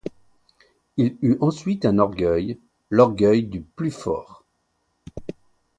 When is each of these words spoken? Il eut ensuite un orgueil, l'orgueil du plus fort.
Il 0.97 1.15
eut 1.21 1.37
ensuite 1.41 1.85
un 1.85 1.99
orgueil, 1.99 2.57
l'orgueil 2.89 3.43
du 3.45 3.61
plus 3.61 3.91
fort. 3.91 4.43